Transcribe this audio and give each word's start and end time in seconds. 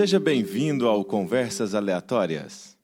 Seja 0.00 0.18
bem-vindo 0.18 0.88
ao 0.88 1.04
Conversas 1.04 1.74
Aleatórias. 1.74 2.74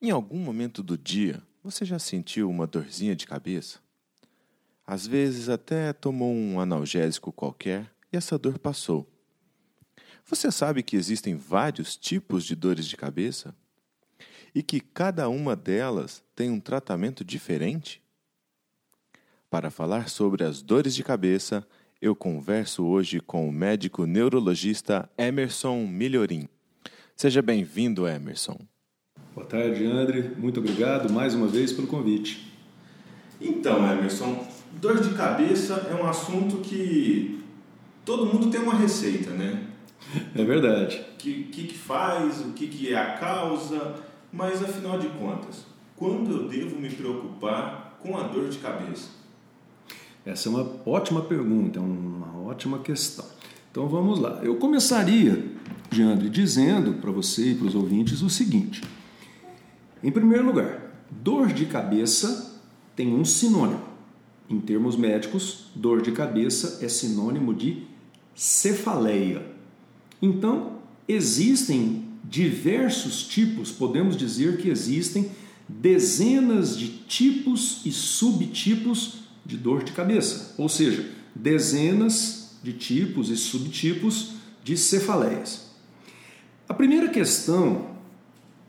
Em 0.00 0.12
algum 0.12 0.38
momento 0.38 0.80
do 0.80 0.96
dia, 0.96 1.42
você 1.60 1.84
já 1.84 1.98
sentiu 1.98 2.48
uma 2.48 2.68
dorzinha 2.68 3.16
de 3.16 3.26
cabeça? 3.26 3.80
Às 4.86 5.04
vezes 5.04 5.48
até 5.48 5.92
tomou 5.92 6.32
um 6.32 6.60
analgésico 6.60 7.32
qualquer 7.32 7.90
e 8.12 8.16
essa 8.16 8.38
dor 8.38 8.60
passou. 8.60 9.10
Você 10.24 10.52
sabe 10.52 10.84
que 10.84 10.94
existem 10.94 11.34
vários 11.34 11.96
tipos 11.96 12.44
de 12.44 12.54
dores 12.54 12.86
de 12.86 12.96
cabeça? 12.96 13.52
E 14.54 14.62
que 14.62 14.78
cada 14.78 15.28
uma 15.28 15.56
delas 15.56 16.22
tem 16.32 16.48
um 16.48 16.60
tratamento 16.60 17.24
diferente? 17.24 18.00
Para 19.50 19.68
falar 19.68 20.08
sobre 20.08 20.44
as 20.44 20.62
dores 20.62 20.94
de 20.94 21.02
cabeça, 21.02 21.66
eu 22.02 22.16
converso 22.16 22.84
hoje 22.84 23.20
com 23.20 23.48
o 23.48 23.52
médico 23.52 24.06
neurologista 24.06 25.08
Emerson 25.16 25.86
Milhorim. 25.86 26.48
Seja 27.14 27.40
bem-vindo, 27.40 28.08
Emerson. 28.08 28.58
Boa 29.32 29.46
tarde, 29.46 29.86
André. 29.86 30.32
Muito 30.36 30.58
obrigado 30.58 31.12
mais 31.12 31.32
uma 31.32 31.46
vez 31.46 31.72
pelo 31.72 31.86
convite. 31.86 32.52
Então, 33.40 33.88
Emerson, 33.88 34.44
dor 34.80 35.00
de 35.00 35.14
cabeça 35.14 35.74
é 35.88 35.94
um 35.94 36.04
assunto 36.04 36.56
que 36.56 37.40
todo 38.04 38.26
mundo 38.26 38.50
tem 38.50 38.60
uma 38.60 38.74
receita, 38.74 39.30
né? 39.30 39.68
É 40.34 40.44
verdade. 40.44 41.06
O 41.14 41.16
que, 41.18 41.44
que, 41.44 41.68
que, 41.68 41.78
faz, 41.78 42.40
o 42.40 42.50
que, 42.52 42.66
que 42.66 42.92
é 42.92 42.98
a 42.98 43.12
causa, 43.12 44.02
mas 44.32 44.60
afinal 44.60 44.98
de 44.98 45.06
contas, 45.10 45.64
quando 45.94 46.32
eu 46.32 46.48
devo 46.48 46.80
me 46.80 46.90
preocupar 46.90 47.96
com 48.02 48.18
a 48.18 48.24
dor 48.24 48.48
de 48.48 48.58
cabeça? 48.58 49.21
Essa 50.24 50.48
é 50.48 50.50
uma 50.50 50.70
ótima 50.86 51.22
pergunta, 51.22 51.78
é 51.78 51.82
uma 51.82 52.40
ótima 52.46 52.78
questão. 52.78 53.24
Então 53.70 53.88
vamos 53.88 54.18
lá. 54.18 54.40
Eu 54.42 54.56
começaria, 54.56 55.44
Jeandre, 55.90 56.28
dizendo 56.28 56.94
para 56.94 57.10
você 57.10 57.52
e 57.52 57.54
para 57.54 57.66
os 57.66 57.74
ouvintes 57.74 58.22
o 58.22 58.30
seguinte: 58.30 58.82
em 60.02 60.10
primeiro 60.12 60.46
lugar, 60.46 60.92
dor 61.10 61.48
de 61.48 61.66
cabeça 61.66 62.60
tem 62.94 63.14
um 63.14 63.24
sinônimo. 63.24 63.92
Em 64.48 64.60
termos 64.60 64.96
médicos, 64.96 65.70
dor 65.74 66.02
de 66.02 66.12
cabeça 66.12 66.84
é 66.84 66.88
sinônimo 66.88 67.54
de 67.54 67.84
cefaleia. 68.34 69.46
Então, 70.20 70.78
existem 71.08 72.04
diversos 72.22 73.26
tipos, 73.26 73.72
podemos 73.72 74.16
dizer 74.16 74.58
que 74.58 74.68
existem 74.68 75.30
dezenas 75.68 76.76
de 76.76 76.88
tipos 76.88 77.80
e 77.84 77.90
subtipos 77.90 79.21
de 79.44 79.56
dor 79.56 79.82
de 79.82 79.92
cabeça, 79.92 80.54
ou 80.56 80.68
seja, 80.68 81.10
dezenas 81.34 82.50
de 82.62 82.72
tipos 82.72 83.28
e 83.28 83.36
subtipos 83.36 84.34
de 84.62 84.76
cefaleias. 84.76 85.72
A 86.68 86.74
primeira 86.74 87.08
questão 87.08 87.90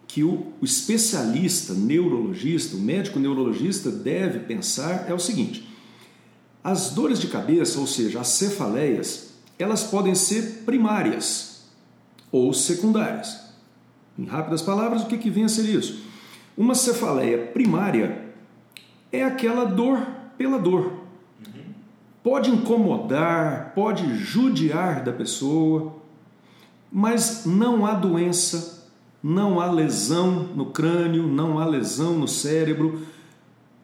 que 0.07 0.23
o, 0.23 0.53
especialista 0.61 1.73
neurologista, 1.73 2.75
o 2.75 2.79
médico 2.79 3.19
neurologista 3.19 3.89
deve 3.89 4.39
pensar 4.39 5.05
é 5.09 5.13
o 5.13 5.19
seguinte: 5.19 5.67
as 6.63 6.91
dores 6.91 7.19
de 7.19 7.27
cabeça, 7.27 7.79
ou 7.79 7.87
seja, 7.87 8.19
as 8.19 8.27
cefaleias, 8.27 9.33
elas 9.57 9.83
podem 9.83 10.15
ser 10.15 10.63
primárias 10.65 11.63
ou 12.31 12.53
secundárias. 12.53 13.39
Em 14.17 14.25
rápidas 14.25 14.61
palavras, 14.61 15.03
o 15.03 15.07
que, 15.07 15.17
que 15.17 15.29
vem 15.29 15.45
a 15.45 15.49
ser 15.49 15.65
isso? 15.65 16.03
Uma 16.55 16.75
cefaleia 16.75 17.47
primária 17.47 18.23
é 19.11 19.23
aquela 19.23 19.65
dor 19.65 20.05
pela 20.43 20.59
dor. 20.59 20.91
Pode 22.21 22.49
incomodar, 22.49 23.71
pode 23.73 24.17
judiar 24.17 25.01
da 25.01 25.13
pessoa, 25.13 25.95
mas 26.91 27.45
não 27.45 27.85
há 27.85 27.93
doença, 27.93 28.89
não 29.21 29.61
há 29.61 29.71
lesão 29.71 30.49
no 30.53 30.65
crânio, 30.65 31.27
não 31.27 31.59
há 31.59 31.65
lesão 31.65 32.13
no 32.19 32.27
cérebro, 32.27 33.03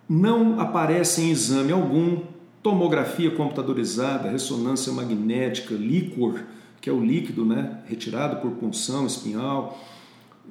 não 0.07 0.59
aparece 0.59 1.21
em 1.21 1.31
exame 1.31 1.71
algum 1.71 2.23
tomografia 2.61 3.31
computadorizada, 3.31 4.29
ressonância 4.29 4.91
magnética, 4.91 5.73
líquor, 5.73 6.41
que 6.81 6.89
é 6.89 6.93
o 6.93 7.01
líquido 7.01 7.45
né, 7.45 7.79
retirado 7.85 8.41
por 8.41 8.51
punção 8.51 9.05
espinhal, 9.05 9.79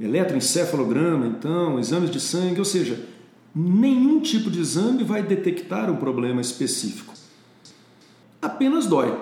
eletroencefalograma, 0.01 1.27
então, 1.27 1.79
exames 1.79 2.11
de 2.11 2.21
sangue, 2.21 2.59
ou 2.59 2.65
seja, 2.65 2.99
nenhum 3.55 4.21
tipo 4.21 4.51
de 4.51 4.61
exame 4.61 5.03
vai 5.03 5.23
detectar 5.23 5.91
um 5.91 5.97
problema 5.97 6.41
específico. 6.41 7.15
Apenas 8.41 8.87
dói. 8.87 9.17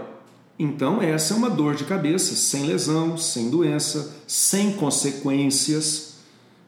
Então, 0.59 1.03
essa 1.03 1.35
é 1.35 1.37
uma 1.37 1.51
dor 1.51 1.75
de 1.75 1.85
cabeça 1.85 2.35
sem 2.35 2.65
lesão, 2.65 3.17
sem 3.19 3.51
doença, 3.51 4.17
sem 4.27 4.73
consequências 4.73 6.17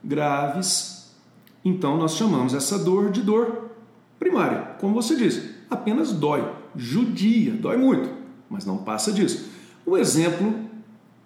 graves. 0.05 1.11
Então, 1.65 1.97
nós 1.97 2.15
chamamos 2.15 2.55
essa 2.55 2.79
dor 2.79 3.11
de 3.11 3.23
dor 3.23 3.71
primária. 4.19 4.77
Como 4.79 4.95
você 4.95 5.17
disse, 5.17 5.55
apenas 5.71 6.13
dói, 6.13 6.47
judia, 6.77 7.53
dói 7.53 7.77
muito, 7.77 8.11
mas 8.49 8.67
não 8.67 8.79
passa 8.79 9.11
disso. 9.11 9.49
O 9.87 9.97
exemplo 9.97 10.69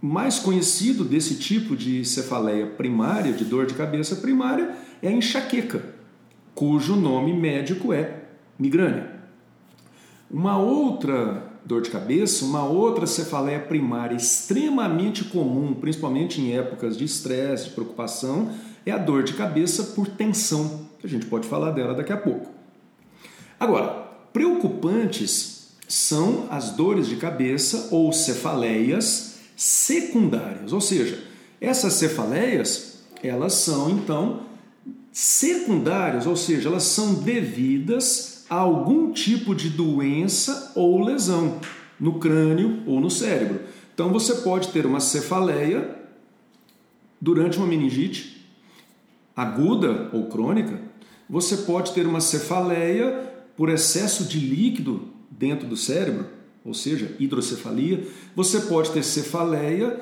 mais 0.01 0.39
conhecido 0.39 1.05
desse 1.05 1.37
tipo 1.37 1.77
de 1.77 2.05
cefaleia 2.05 2.67
primária, 2.67 3.33
de 3.33 3.45
dor 3.45 3.67
de 3.67 3.75
cabeça 3.75 4.17
primária, 4.17 4.77
é 5.01 5.09
a 5.09 5.13
enxaqueca 5.13 5.92
cujo 6.55 6.97
nome 6.97 7.33
médico 7.33 7.93
é 7.93 8.25
migrânia. 8.59 9.11
Uma 10.31 10.59
outra 10.59 11.51
dor 11.65 11.83
de 11.83 11.91
cabeça, 11.91 12.45
uma 12.45 12.65
outra 12.65 13.07
cefaleia 13.07 13.61
primária 13.61 14.17
extremamente 14.17 15.25
comum, 15.25 15.75
principalmente 15.75 16.41
em 16.41 16.57
épocas 16.57 16.97
de 16.97 17.05
estresse, 17.05 17.67
de 17.67 17.71
preocupação, 17.71 18.51
é 18.85 18.91
a 18.91 18.99
dor 18.99 19.23
de 19.23 19.35
cabeça 19.35 19.85
por 19.95 20.09
tensão, 20.09 20.89
a 21.03 21.07
gente 21.07 21.27
pode 21.27 21.47
falar 21.47 21.71
dela 21.71 21.95
daqui 21.95 22.13
a 22.13 22.17
pouco. 22.17 22.51
Agora, 23.59 24.09
preocupantes 24.33 25.77
são 25.87 26.47
as 26.51 26.71
dores 26.71 27.07
de 27.07 27.17
cabeça 27.17 27.89
ou 27.91 28.13
cefaleias 28.13 29.41
secundárias, 29.57 30.73
ou 30.73 30.81
seja, 30.81 31.23
essas 31.61 31.93
cefaleias, 31.93 33.05
elas 33.23 33.55
são 33.55 33.91
então 33.91 34.52
secundárias, 35.13 36.27
ou 36.27 36.35
seja, 36.35 36.69
elas 36.69 36.85
são 36.85 37.15
devidas 37.15 38.45
a 38.49 38.57
algum 38.57 39.13
tipo 39.13 39.55
de 39.55 39.69
doença 39.69 40.73
ou 40.75 41.05
lesão 41.05 41.61
no 42.01 42.19
crânio 42.19 42.83
ou 42.87 43.01
no 43.01 43.11
cérebro. 43.11 43.61
Então 43.95 44.11
você 44.11 44.37
pode 44.37 44.69
ter 44.69 44.87
uma 44.87 45.01
cefaleia 45.01 45.97
durante 47.21 47.59
uma 47.59 47.67
meningite 47.67 48.45
aguda 49.37 50.11
ou 50.13 50.27
crônica, 50.27 50.81
você 51.29 51.59
pode 51.59 51.93
ter 51.93 52.07
uma 52.07 52.21
cefaleia 52.21 53.33
por 53.57 53.69
excesso 53.69 54.25
de 54.25 54.39
líquido 54.39 55.09
dentro 55.31 55.67
do 55.67 55.77
cérebro, 55.77 56.27
ou 56.65 56.75
seja, 56.75 57.15
hidrocefalia, 57.19 58.07
você 58.35 58.61
pode 58.61 58.91
ter 58.91 59.03
cefaleia 59.03 60.01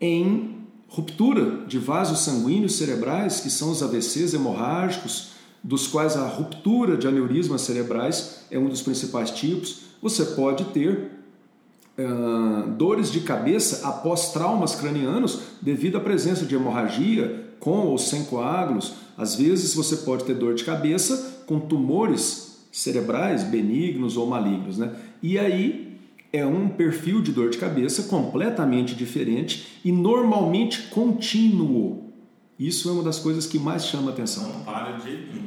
em 0.00 0.63
ruptura 0.94 1.66
de 1.66 1.78
vasos 1.78 2.20
sanguíneos 2.20 2.76
cerebrais, 2.76 3.40
que 3.40 3.50
são 3.50 3.70
os 3.70 3.82
AVCs 3.82 4.32
hemorrágicos, 4.32 5.32
dos 5.62 5.88
quais 5.88 6.16
a 6.16 6.26
ruptura 6.26 6.96
de 6.96 7.08
aneurismas 7.08 7.62
cerebrais 7.62 8.44
é 8.50 8.58
um 8.58 8.68
dos 8.68 8.80
principais 8.80 9.30
tipos. 9.30 9.80
Você 10.00 10.24
pode 10.24 10.64
ter 10.66 11.10
uh, 11.98 12.70
dores 12.72 13.10
de 13.10 13.20
cabeça 13.20 13.88
após 13.88 14.30
traumas 14.30 14.76
cranianos 14.76 15.40
devido 15.60 15.96
à 15.96 16.00
presença 16.00 16.44
de 16.44 16.54
hemorragia 16.54 17.44
com 17.58 17.86
ou 17.86 17.98
sem 17.98 18.24
coágulos. 18.24 18.94
Às 19.16 19.34
vezes 19.34 19.74
você 19.74 19.96
pode 19.96 20.24
ter 20.24 20.34
dor 20.34 20.54
de 20.54 20.62
cabeça 20.62 21.42
com 21.46 21.58
tumores 21.58 22.66
cerebrais 22.70 23.42
benignos 23.42 24.16
ou 24.16 24.26
malignos. 24.28 24.78
Né? 24.78 24.92
E 25.22 25.38
aí 25.38 25.93
é 26.34 26.44
um 26.44 26.68
perfil 26.68 27.22
de 27.22 27.30
dor 27.30 27.48
de 27.48 27.58
cabeça 27.58 28.02
completamente 28.04 28.92
diferente 28.92 29.78
e 29.84 29.92
normalmente 29.92 30.88
contínuo. 30.88 32.12
Isso 32.58 32.88
é 32.88 32.92
uma 32.92 33.04
das 33.04 33.20
coisas 33.20 33.46
que 33.46 33.56
mais 33.56 33.86
chama 33.86 34.10
atenção. 34.10 34.42
Não 34.48 34.64
para 34.64 34.92
de 34.96 35.44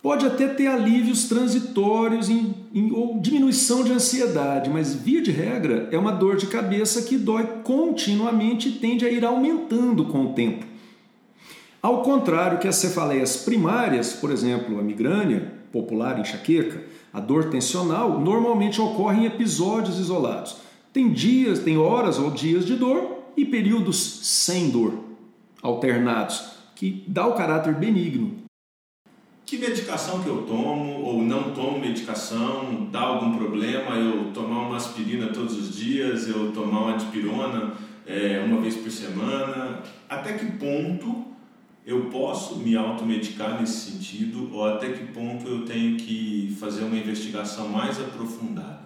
Pode 0.00 0.24
até 0.24 0.46
ter 0.46 0.68
alívios 0.68 1.24
transitórios 1.24 2.30
em, 2.30 2.54
em, 2.72 2.92
ou 2.92 3.18
diminuição 3.18 3.82
de 3.82 3.92
ansiedade, 3.92 4.70
mas 4.70 4.94
via 4.94 5.20
de 5.20 5.32
regra 5.32 5.88
é 5.90 5.98
uma 5.98 6.12
dor 6.12 6.36
de 6.36 6.46
cabeça 6.46 7.02
que 7.02 7.18
dói 7.18 7.44
continuamente 7.64 8.68
e 8.68 8.72
tende 8.72 9.04
a 9.04 9.10
ir 9.10 9.24
aumentando 9.24 10.04
com 10.04 10.26
o 10.26 10.32
tempo. 10.34 10.64
Ao 11.82 12.02
contrário 12.02 12.58
que 12.58 12.68
as 12.68 12.76
cefaleias 12.76 13.38
primárias, 13.38 14.12
por 14.12 14.30
exemplo, 14.30 14.78
a 14.78 14.82
migrânia, 14.82 15.59
popular 15.72 16.18
enxaqueca, 16.18 16.84
a 17.12 17.20
dor 17.20 17.50
tensional 17.50 18.20
normalmente 18.20 18.80
ocorre 18.80 19.22
em 19.22 19.26
episódios 19.26 19.98
isolados. 19.98 20.56
Tem 20.92 21.12
dias, 21.12 21.60
tem 21.60 21.78
horas 21.78 22.18
ou 22.18 22.30
dias 22.30 22.66
de 22.66 22.76
dor 22.76 23.24
e 23.36 23.44
períodos 23.44 23.96
sem 23.96 24.70
dor, 24.70 24.94
alternados, 25.62 26.50
que 26.74 27.04
dá 27.06 27.26
o 27.26 27.34
caráter 27.34 27.74
benigno. 27.74 28.34
Que 29.46 29.58
medicação 29.58 30.22
que 30.22 30.28
eu 30.28 30.42
tomo 30.42 31.02
ou 31.02 31.22
não 31.22 31.52
tomo 31.52 31.80
medicação? 31.80 32.88
Dá 32.90 33.00
algum 33.00 33.36
problema 33.36 33.96
eu 33.96 34.32
tomar 34.32 34.66
uma 34.66 34.76
aspirina 34.76 35.28
todos 35.28 35.56
os 35.56 35.76
dias, 35.76 36.28
eu 36.28 36.52
tomar 36.52 36.82
uma 36.82 36.96
dipirona? 36.96 37.74
é, 38.10 38.42
uma 38.44 38.60
vez 38.60 38.76
por 38.76 38.90
semana? 38.90 39.82
Até 40.08 40.32
que 40.32 40.46
ponto 40.52 41.24
eu 41.86 42.06
posso 42.06 42.56
me 42.56 42.76
automedicar 42.76 43.60
nesse 43.60 43.90
sentido 43.90 44.50
ou 44.52 44.64
até 44.64 44.90
que 44.92 45.12
ponto 45.12 45.48
eu 45.48 45.64
tenho 45.64 45.96
que 45.96 46.56
fazer 46.60 46.84
uma 46.84 46.96
investigação 46.96 47.68
mais 47.68 47.98
aprofundada? 47.98 48.80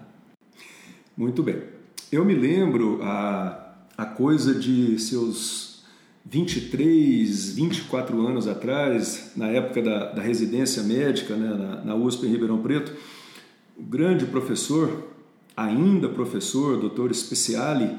Muito 1.17 1.43
bem. 1.43 1.63
Eu 2.11 2.25
me 2.25 2.35
lembro 2.35 3.01
a, 3.03 3.75
a 3.97 4.05
coisa 4.07 4.55
de 4.55 4.99
seus 4.99 5.85
23, 6.25 7.55
24 7.55 8.27
anos 8.27 8.49
atrás, 8.49 9.33
na 9.37 9.49
época 9.49 9.83
da, 9.83 10.13
da 10.13 10.23
residência 10.23 10.83
médica 10.83 11.37
né, 11.37 11.49
na, 11.55 11.85
na 11.85 11.95
USP 11.95 12.27
em 12.27 12.31
Ribeirão 12.31 12.63
Preto, 12.63 12.93
o 13.77 13.83
grande 13.83 14.25
professor, 14.27 15.09
ainda 15.57 16.09
professor, 16.09 16.79
doutor 16.79 17.15
Speciali, 17.15 17.91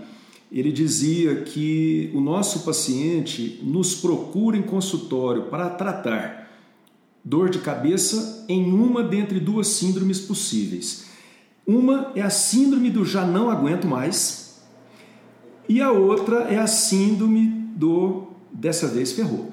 ele 0.52 0.72
dizia 0.72 1.42
que 1.42 2.12
o 2.14 2.22
nosso 2.22 2.60
paciente 2.60 3.60
nos 3.64 3.96
procura 3.96 4.56
em 4.56 4.62
consultório 4.62 5.44
para 5.44 5.70
tratar 5.70 6.46
dor 7.24 7.50
de 7.50 7.60
cabeça 7.60 8.46
em 8.48 8.72
uma 8.72 9.04
dentre 9.04 9.40
duas 9.40 9.68
síndromes 9.68 10.20
possíveis. 10.20 11.06
Uma 11.66 12.12
é 12.16 12.22
a 12.22 12.30
síndrome 12.30 12.92
do 12.92 13.04
já 13.04 13.26
não 13.26 13.50
aguento 13.50 13.88
mais 13.88 14.62
e 15.68 15.82
a 15.82 15.92
outra 15.92 16.44
é 16.44 16.58
a 16.58 16.68
síndrome 16.68 17.48
do 17.76 18.28
dessa 18.52 18.88
vez 18.88 19.12
ferrou. 19.12 19.52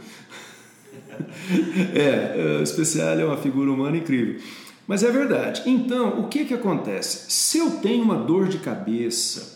é, 1.94 2.58
o 2.60 2.62
especial 2.62 3.18
é 3.18 3.24
uma 3.24 3.38
figura 3.38 3.70
humana 3.70 3.96
incrível. 3.96 4.40
Mas 4.86 5.02
é 5.02 5.10
verdade. 5.10 5.62
Então, 5.64 6.20
o 6.20 6.28
que, 6.28 6.44
que 6.44 6.54
acontece? 6.54 7.30
Se 7.30 7.58
eu 7.58 7.70
tenho 7.78 8.04
uma 8.04 8.16
dor 8.16 8.48
de 8.48 8.58
cabeça 8.58 9.51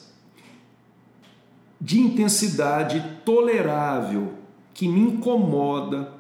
de 1.81 2.01
intensidade 2.01 3.21
tolerável 3.25 4.33
que 4.73 4.89
me 4.89 5.01
incomoda 5.01 6.13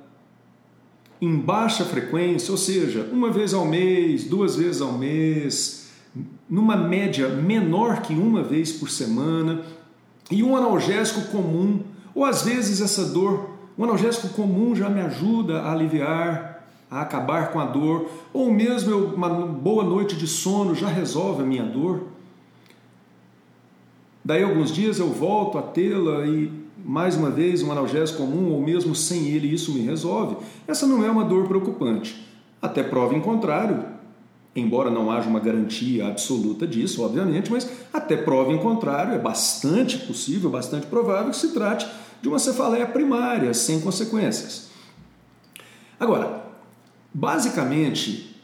em 1.21 1.37
baixa 1.37 1.85
frequência, 1.85 2.53
ou 2.53 2.59
seja, 2.59 3.09
uma 3.13 3.31
vez 3.31 3.55
ao 3.55 3.65
mês, 3.65 4.25
duas 4.25 4.57
vezes 4.57 4.83
ao 4.83 4.93
mês, 4.93 5.91
numa 6.49 6.77
média 6.77 7.29
menor 7.29 8.03
que 8.03 8.15
uma 8.15 8.43
vez 8.43 8.73
por 8.73 8.91
semana, 8.91 9.63
e 10.31 10.43
um 10.43 10.57
analgésico 10.57 11.31
comum, 11.31 11.81
ou 12.15 12.25
às 12.25 12.43
vezes 12.43 12.81
essa 12.81 13.07
dor, 13.07 13.51
um 13.79 13.85
analgésico 13.85 14.29
comum 14.31 14.75
já 14.75 14.89
me 14.89 15.01
ajuda 15.01 15.61
a 15.61 15.73
aliviar, 15.73 16.67
a 16.91 17.01
acabar 17.01 17.51
com 17.51 17.61
a 17.61 17.67
dor, 17.67 18.11
ou 18.33 18.53
mesmo 18.53 18.97
uma 19.15 19.29
boa 19.29 19.85
noite 19.85 20.17
de 20.17 20.27
sono 20.27 20.75
já 20.75 20.89
resolve 20.89 21.43
a 21.43 21.47
minha 21.47 21.65
dor. 21.65 22.05
Daí 24.27 24.43
alguns 24.43 24.73
dias 24.73 24.99
eu 24.99 25.09
volto 25.09 25.57
a 25.57 25.63
tê-la 25.63 26.27
e 26.27 26.51
mais 26.85 27.15
uma 27.15 27.31
vez 27.31 27.63
um 27.63 27.71
analgésico 27.71 28.19
comum 28.19 28.51
ou 28.51 28.61
mesmo 28.61 28.93
sem 28.93 29.29
ele 29.29 29.55
isso 29.55 29.73
me 29.73 29.83
resolve. 29.83 30.39
Essa 30.67 30.85
não 30.85 31.05
é 31.05 31.09
uma 31.09 31.23
dor 31.23 31.47
preocupante. 31.47 32.27
Até 32.61 32.83
prova 32.83 33.15
em 33.15 33.21
contrário, 33.21 33.85
embora 34.57 34.91
não 34.91 35.13
haja 35.13 35.29
uma 35.29 35.39
garantia 35.39 36.09
absoluta 36.09 36.67
disso, 36.67 37.05
obviamente, 37.05 37.53
mas 37.53 37.71
até 37.93 38.17
prova 38.17 38.51
em 38.53 38.59
contrário 38.59 39.15
é 39.15 39.19
bastante 39.19 39.97
possível, 39.97 40.51
bastante 40.51 40.89
provável 40.89 41.31
que 41.31 41.37
se 41.37 41.53
trate 41.53 41.87
de 42.21 42.29
uma 42.29 42.41
cefaleia 42.41 42.87
primária 42.89 43.55
sem 43.55 43.81
consequências. 43.81 44.71
Agora, 46.01 46.43
basicamente, 47.15 48.37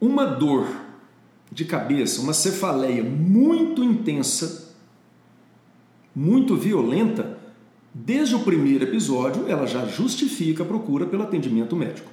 uma 0.00 0.24
dor 0.24 0.68
de 1.52 1.66
cabeça, 1.66 2.22
uma 2.22 2.32
cefaleia 2.32 3.04
muito 3.04 3.84
intensa 3.84 4.61
muito 6.14 6.56
violenta, 6.56 7.38
desde 7.94 8.34
o 8.34 8.40
primeiro 8.40 8.84
episódio 8.84 9.48
ela 9.48 9.66
já 9.66 9.84
justifica 9.86 10.62
a 10.62 10.66
procura 10.66 11.06
pelo 11.06 11.22
atendimento 11.22 11.76
médico. 11.76 12.10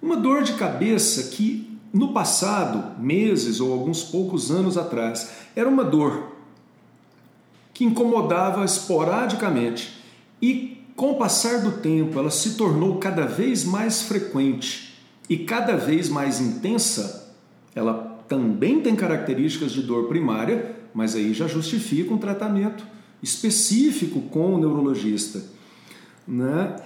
Uma 0.00 0.16
dor 0.16 0.42
de 0.42 0.52
cabeça 0.54 1.30
que 1.34 1.78
no 1.92 2.12
passado, 2.12 3.00
meses 3.00 3.60
ou 3.60 3.72
alguns 3.72 4.02
poucos 4.02 4.50
anos 4.50 4.76
atrás, 4.76 5.30
era 5.54 5.68
uma 5.68 5.84
dor 5.84 6.32
que 7.72 7.84
incomodava 7.84 8.64
esporadicamente 8.64 10.02
e 10.42 10.82
com 10.96 11.12
o 11.12 11.16
passar 11.16 11.60
do 11.60 11.72
tempo 11.78 12.18
ela 12.18 12.30
se 12.30 12.56
tornou 12.56 12.98
cada 12.98 13.26
vez 13.26 13.64
mais 13.64 14.02
frequente 14.02 14.94
e 15.28 15.38
cada 15.38 15.76
vez 15.76 16.08
mais 16.08 16.40
intensa, 16.40 17.32
ela 17.74 18.22
também 18.28 18.80
tem 18.80 18.94
características 18.94 19.72
de 19.72 19.82
dor 19.82 20.08
primária, 20.08 20.76
mas 20.94 21.16
aí 21.16 21.34
já 21.34 21.48
justifica 21.48 22.14
um 22.14 22.18
tratamento 22.18 22.86
específico 23.22 24.20
com 24.22 24.54
o 24.54 24.58
neurologista. 24.58 25.42
Né? 26.26 26.76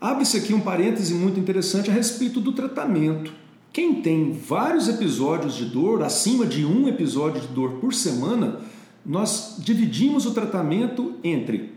Abre-se 0.00 0.36
aqui 0.36 0.52
um 0.52 0.60
parêntese 0.60 1.14
muito 1.14 1.38
interessante 1.38 1.90
a 1.90 1.94
respeito 1.94 2.40
do 2.40 2.52
tratamento. 2.52 3.32
Quem 3.72 4.02
tem 4.02 4.32
vários 4.32 4.88
episódios 4.88 5.54
de 5.54 5.66
dor, 5.66 6.02
acima 6.02 6.44
de 6.44 6.64
um 6.64 6.88
episódio 6.88 7.40
de 7.40 7.48
dor 7.48 7.74
por 7.74 7.94
semana, 7.94 8.60
nós 9.06 9.56
dividimos 9.58 10.26
o 10.26 10.32
tratamento 10.32 11.14
entre 11.22 11.72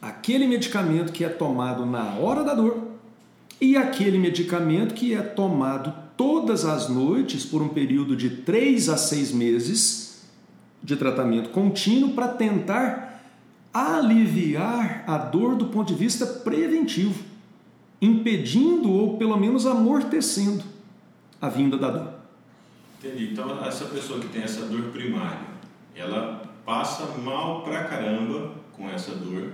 aquele 0.00 0.46
medicamento 0.46 1.12
que 1.12 1.24
é 1.24 1.28
tomado 1.28 1.84
na 1.84 2.14
hora 2.14 2.42
da 2.42 2.54
dor 2.54 2.88
e 3.60 3.76
aquele 3.76 4.18
medicamento 4.18 4.94
que 4.94 5.12
é 5.12 5.20
tomado 5.20 5.92
todas 6.16 6.64
as 6.64 6.88
noites 6.88 7.44
por 7.44 7.60
um 7.60 7.68
período 7.68 8.16
de 8.16 8.30
3 8.30 8.88
a 8.88 8.96
6 8.96 9.32
meses 9.32 10.09
de 10.82 10.96
tratamento 10.96 11.50
contínuo 11.50 12.12
para 12.12 12.28
tentar 12.28 13.22
aliviar 13.72 15.04
a 15.06 15.16
dor 15.18 15.54
do 15.54 15.66
ponto 15.66 15.88
de 15.88 15.94
vista 15.94 16.26
preventivo, 16.26 17.22
impedindo 18.00 18.90
ou 18.90 19.16
pelo 19.16 19.36
menos 19.36 19.66
amortecendo 19.66 20.64
a 21.40 21.48
vinda 21.48 21.76
da 21.76 21.90
dor. 21.90 22.14
Entendi. 22.98 23.32
Então, 23.32 23.64
essa 23.64 23.86
pessoa 23.86 24.20
que 24.20 24.28
tem 24.28 24.42
essa 24.42 24.66
dor 24.66 24.90
primária, 24.90 25.48
ela 25.94 26.42
passa 26.64 27.06
mal 27.18 27.62
pra 27.62 27.84
caramba 27.84 28.52
com 28.72 28.88
essa 28.88 29.14
dor, 29.14 29.52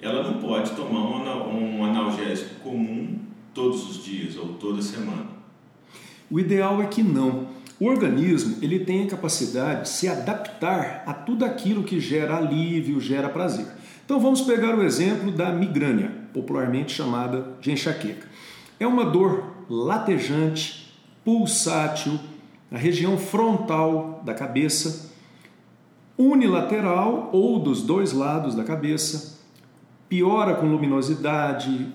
ela 0.00 0.22
não 0.22 0.40
pode 0.40 0.70
tomar 0.72 1.00
um 1.00 1.84
analgésico 1.84 2.60
comum 2.60 3.18
todos 3.52 3.90
os 3.90 4.04
dias 4.04 4.36
ou 4.36 4.54
toda 4.54 4.80
semana. 4.80 5.26
O 6.30 6.38
ideal 6.38 6.80
é 6.80 6.86
que 6.86 7.02
não. 7.02 7.47
O 7.80 7.86
organismo 7.86 8.56
ele 8.60 8.80
tem 8.80 9.04
a 9.04 9.10
capacidade 9.10 9.82
de 9.82 9.88
se 9.88 10.08
adaptar 10.08 11.04
a 11.06 11.14
tudo 11.14 11.44
aquilo 11.44 11.84
que 11.84 12.00
gera 12.00 12.36
alívio, 12.36 13.00
gera 13.00 13.28
prazer. 13.28 13.66
Então 14.04 14.18
vamos 14.18 14.40
pegar 14.40 14.74
o 14.76 14.82
exemplo 14.82 15.30
da 15.30 15.52
migrânia, 15.52 16.12
popularmente 16.32 16.92
chamada 16.92 17.54
de 17.60 17.70
enxaqueca. 17.70 18.26
É 18.80 18.86
uma 18.86 19.04
dor 19.04 19.44
latejante, 19.68 20.94
pulsátil, 21.24 22.18
na 22.70 22.78
região 22.78 23.16
frontal 23.16 24.22
da 24.24 24.34
cabeça, 24.34 25.12
unilateral 26.16 27.30
ou 27.32 27.60
dos 27.60 27.82
dois 27.82 28.12
lados 28.12 28.54
da 28.54 28.64
cabeça, 28.64 29.38
piora 30.08 30.54
com 30.54 30.66
luminosidade, 30.66 31.92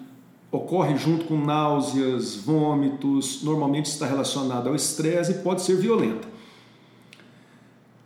ocorre 0.54 0.96
junto 0.96 1.26
com 1.26 1.36
náuseas, 1.36 2.36
vômitos, 2.36 3.42
normalmente 3.42 3.88
está 3.88 4.06
relacionado 4.06 4.70
ao 4.70 4.76
estresse 4.76 5.32
e 5.32 5.36
pode 5.40 5.64
ser 5.64 5.76
violenta. 5.76 6.28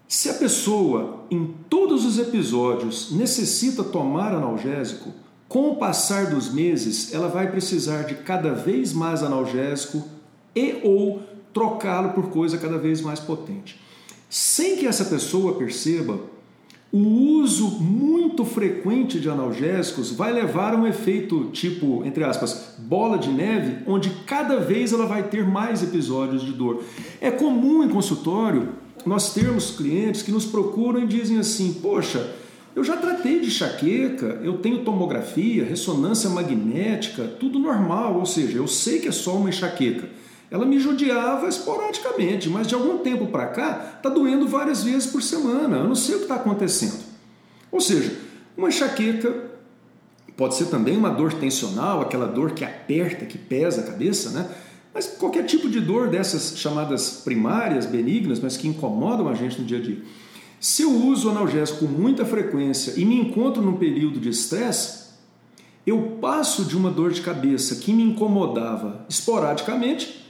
Se 0.08 0.30
a 0.30 0.34
pessoa, 0.34 1.26
em 1.30 1.54
todos 1.70 2.06
os 2.06 2.18
episódios, 2.18 3.12
necessita 3.12 3.84
tomar 3.84 4.34
analgésico, 4.34 5.12
com 5.50 5.72
o 5.72 5.76
passar 5.76 6.30
dos 6.30 6.54
meses, 6.54 7.14
ela 7.14 7.28
vai 7.28 7.52
precisar 7.52 8.04
de 8.04 8.16
cada 8.16 8.54
vez 8.54 8.94
mais 8.94 9.24
analgésico 9.24 10.08
e 10.56 10.80
ou 10.86 11.22
trocá-lo 11.54 12.14
por 12.14 12.30
coisa 12.30 12.58
cada 12.58 12.78
vez 12.78 13.02
mais 13.02 13.20
potente. 13.20 13.78
Sem 14.30 14.78
que 14.78 14.88
essa 14.88 15.04
pessoa 15.04 15.56
perceba, 15.56 16.18
o 16.92 17.00
uso 17.42 17.82
muito 17.82 18.46
frequente 18.46 19.20
de 19.20 19.30
analgésicos 19.30 20.12
vai 20.12 20.32
levar 20.32 20.74
a 20.74 20.78
um 20.78 20.88
efeito 20.88 21.50
tipo, 21.52 22.04
entre 22.06 22.24
aspas, 22.24 22.76
bola 22.78 23.18
de 23.18 23.30
neve, 23.30 23.84
onde 23.86 24.10
cada 24.26 24.58
vez 24.58 24.94
ela 24.94 25.06
vai 25.06 25.24
ter 25.24 25.46
mais 25.46 25.84
episódios 25.84 26.44
de 26.44 26.54
dor. 26.54 26.84
É 27.20 27.30
comum 27.30 27.84
em 27.84 27.90
consultório 27.90 28.70
nós 29.06 29.34
termos 29.34 29.72
clientes 29.72 30.22
que 30.22 30.32
nos 30.32 30.46
procuram 30.46 31.02
e 31.02 31.08
dizem 31.08 31.38
assim: 31.38 31.74
Poxa, 31.74 32.36
eu 32.76 32.84
já 32.84 32.96
tratei 32.96 33.40
de 33.40 33.48
enxaqueca, 33.48 34.40
eu 34.44 34.60
tenho 34.60 34.84
tomografia, 34.84 35.66
ressonância 35.66 36.30
magnética, 36.30 37.24
tudo 37.40 37.60
normal, 37.60 38.20
ou 38.20 38.26
seja, 38.26 38.58
eu 38.58 38.68
sei 38.68 39.00
que 39.00 39.08
é 39.08 39.12
só 39.12 39.36
uma 39.36 39.50
enxaqueca. 39.50 40.08
Ela 40.50 40.66
me 40.66 40.80
judiava 40.80 41.48
esporadicamente, 41.48 42.50
mas 42.50 42.68
de 42.68 42.74
algum 42.74 43.00
tempo 43.00 43.28
para 43.28 43.48
cá 43.48 43.96
está 43.98 44.10
doendo 44.10 44.48
várias 44.48 44.84
vezes 44.84 45.08
por 45.08 45.22
semana. 45.22 45.78
Eu 45.78 45.88
não 45.88 45.96
sei 45.96 46.16
o 46.16 46.18
que 46.20 46.24
está 46.24 46.36
acontecendo. 46.36 47.04
Ou 47.72 47.82
seja, 47.82 48.18
uma 48.56 48.70
enxaqueca 48.70 49.48
pode 50.38 50.56
ser 50.56 50.66
também 50.66 50.96
uma 50.96 51.10
dor 51.10 51.34
tensional, 51.34 52.00
aquela 52.00 52.28
dor 52.28 52.52
que 52.52 52.64
aperta, 52.64 53.26
que 53.26 53.38
pesa 53.38 53.82
a 53.82 53.84
cabeça, 53.84 54.30
né? 54.30 54.50
Mas 54.94 55.08
qualquer 55.08 55.44
tipo 55.46 55.70
de 55.70 55.82
dor 55.82 56.10
dessas 56.10 56.58
chamadas 56.58 57.22
primárias, 57.24 57.86
benignas, 57.86 58.40
mas 58.40 58.56
que 58.56 58.68
incomodam 58.68 59.28
a 59.28 59.34
gente 59.34 59.60
no 59.60 59.66
dia 59.66 59.80
a 59.80 59.82
dia. 59.82 60.02
Se 60.60 60.84
eu 60.84 60.92
uso 60.92 61.30
analgésico 61.30 61.86
com 61.86 61.86
muita 61.86 62.26
frequência 62.26 62.94
e 62.98 63.06
me 63.06 63.20
encontro 63.20 63.62
num 63.62 63.78
período 63.78 64.20
de 64.20 64.30
estresse, 64.30 65.08
eu 65.86 66.18
passo 66.20 66.66
de 66.66 66.76
uma 66.76 66.90
dor 66.90 67.12
de 67.12 67.22
cabeça 67.22 67.76
que 67.76 67.94
me 67.94 68.04
incomodava 68.04 69.06
esporadicamente 69.08 70.27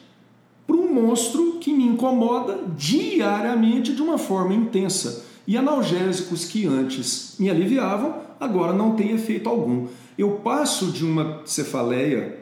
monstro 1.02 1.58
que 1.60 1.74
me 1.74 1.86
incomoda 1.86 2.60
diariamente 2.76 3.94
de 3.94 4.02
uma 4.02 4.18
forma 4.18 4.54
intensa. 4.54 5.26
E 5.46 5.56
analgésicos 5.56 6.46
que 6.46 6.66
antes 6.66 7.36
me 7.40 7.50
aliviavam, 7.50 8.16
agora 8.40 8.74
não 8.74 8.96
têm 8.96 9.12
efeito 9.12 9.48
algum. 9.48 9.88
Eu 10.18 10.32
passo 10.44 10.88
de 10.92 11.06
uma 11.06 11.42
cefaleia 11.46 12.38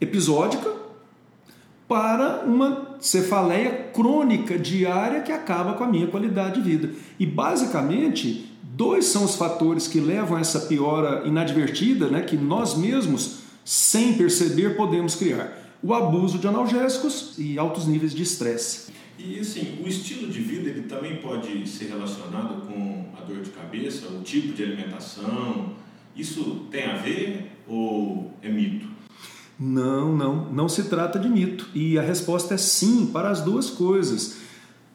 episódica 0.00 0.72
para 1.86 2.42
uma 2.46 2.96
cefaleia 3.00 3.90
crônica 3.92 4.58
diária 4.58 5.20
que 5.20 5.30
acaba 5.30 5.74
com 5.74 5.84
a 5.84 5.88
minha 5.88 6.06
qualidade 6.06 6.60
de 6.60 6.68
vida. 6.68 6.90
E 7.18 7.26
basicamente, 7.26 8.50
dois 8.62 9.04
são 9.04 9.24
os 9.24 9.36
fatores 9.36 9.86
que 9.86 10.00
levam 10.00 10.36
a 10.36 10.40
essa 10.40 10.60
piora 10.60 11.22
inadvertida, 11.26 12.08
né, 12.08 12.22
que 12.22 12.36
nós 12.36 12.76
mesmos, 12.76 13.40
sem 13.64 14.14
perceber, 14.14 14.76
podemos 14.76 15.14
criar: 15.14 15.52
o 15.82 15.92
abuso 15.92 16.38
de 16.38 16.46
analgésicos 16.46 17.34
e 17.38 17.58
altos 17.58 17.86
níveis 17.86 18.14
de 18.14 18.22
estresse. 18.22 18.92
E 19.18 19.38
assim, 19.38 19.78
o 19.84 19.88
estilo 19.88 20.30
de 20.30 20.40
vida 20.40 20.68
ele 20.70 20.82
também 20.82 21.16
pode 21.16 21.68
ser 21.68 21.86
relacionado 21.86 22.66
com 22.66 23.06
a 23.16 23.24
dor 23.24 23.42
de 23.42 23.50
cabeça, 23.50 24.08
o 24.08 24.22
tipo 24.22 24.52
de 24.52 24.62
alimentação. 24.62 25.72
Isso 26.16 26.66
tem 26.70 26.84
a 26.84 26.96
ver 26.96 27.52
ou 27.66 28.32
é 28.42 28.48
mito? 28.48 28.86
Não, 29.58 30.16
não, 30.16 30.52
não 30.52 30.68
se 30.68 30.84
trata 30.84 31.18
de 31.18 31.28
mito. 31.28 31.68
E 31.74 31.98
a 31.98 32.02
resposta 32.02 32.54
é 32.54 32.58
sim 32.58 33.06
para 33.06 33.30
as 33.30 33.40
duas 33.40 33.70
coisas. 33.70 34.38